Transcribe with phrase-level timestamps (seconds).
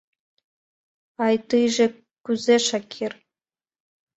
[1.25, 1.85] —А тыйже
[2.25, 3.11] кузе, Шакир?